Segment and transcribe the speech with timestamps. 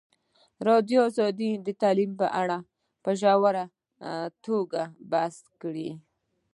[0.59, 1.01] ازادي راډیو
[1.67, 2.57] د تعلیم په اړه
[3.03, 3.65] په ژوره
[4.45, 4.81] توګه
[5.11, 5.89] بحثونه کړي.